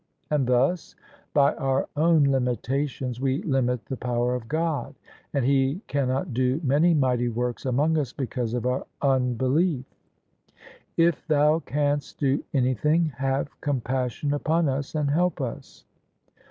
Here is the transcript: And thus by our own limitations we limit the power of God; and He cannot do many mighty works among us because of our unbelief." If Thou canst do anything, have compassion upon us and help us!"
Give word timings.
And 0.31 0.47
thus 0.47 0.95
by 1.31 1.53
our 1.57 1.87
own 1.95 2.23
limitations 2.23 3.21
we 3.21 3.43
limit 3.43 3.85
the 3.85 3.97
power 3.97 4.33
of 4.33 4.47
God; 4.47 4.95
and 5.31 5.45
He 5.45 5.81
cannot 5.85 6.33
do 6.33 6.59
many 6.63 6.95
mighty 6.95 7.29
works 7.29 7.67
among 7.67 7.99
us 7.99 8.11
because 8.11 8.55
of 8.55 8.65
our 8.65 8.87
unbelief." 9.03 9.85
If 10.97 11.27
Thou 11.27 11.59
canst 11.59 12.17
do 12.17 12.43
anything, 12.51 13.13
have 13.19 13.61
compassion 13.61 14.33
upon 14.33 14.67
us 14.67 14.95
and 14.95 15.11
help 15.11 15.39
us!" 15.39 15.85